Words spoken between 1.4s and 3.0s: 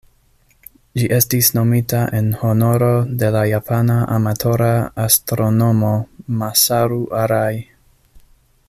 nomita en honoro